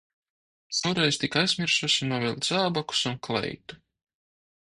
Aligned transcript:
Šoreiz 0.77 1.19
tik 1.23 1.37
aizmirsusi 1.41 2.09
novilkt 2.13 2.49
zābakus 2.49 3.03
un 3.11 3.19
kleitu. 3.29 3.79